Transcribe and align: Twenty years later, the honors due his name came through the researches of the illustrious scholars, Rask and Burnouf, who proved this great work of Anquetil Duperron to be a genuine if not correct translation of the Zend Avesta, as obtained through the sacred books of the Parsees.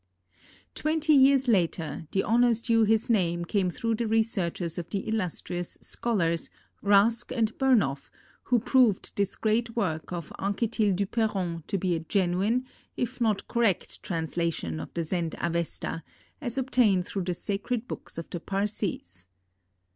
Twenty 0.73 1.13
years 1.13 1.47
later, 1.47 2.07
the 2.11 2.23
honors 2.23 2.63
due 2.63 2.85
his 2.85 3.07
name 3.07 3.45
came 3.45 3.69
through 3.69 3.93
the 3.93 4.07
researches 4.07 4.79
of 4.79 4.89
the 4.89 5.07
illustrious 5.07 5.77
scholars, 5.79 6.49
Rask 6.83 7.31
and 7.31 7.55
Burnouf, 7.59 8.09
who 8.45 8.57
proved 8.57 9.15
this 9.15 9.35
great 9.35 9.75
work 9.75 10.11
of 10.11 10.33
Anquetil 10.39 10.95
Duperron 10.95 11.63
to 11.67 11.77
be 11.77 11.93
a 11.95 11.99
genuine 11.99 12.65
if 12.97 13.21
not 13.21 13.47
correct 13.47 14.01
translation 14.01 14.79
of 14.79 14.91
the 14.95 15.03
Zend 15.03 15.35
Avesta, 15.39 16.01
as 16.41 16.57
obtained 16.57 17.05
through 17.05 17.25
the 17.25 17.35
sacred 17.35 17.87
books 17.87 18.17
of 18.17 18.27
the 18.31 18.39
Parsees. 18.39 19.27